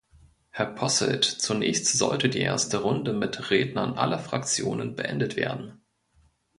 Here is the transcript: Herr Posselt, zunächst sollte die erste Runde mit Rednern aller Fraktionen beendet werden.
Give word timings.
Herr 0.49 0.65
Posselt, 0.65 1.25
zunächst 1.25 1.85
sollte 1.95 2.27
die 2.27 2.39
erste 2.39 2.77
Runde 2.81 3.13
mit 3.13 3.51
Rednern 3.51 3.99
aller 3.99 4.17
Fraktionen 4.17 4.95
beendet 4.95 5.35
werden. 5.35 5.79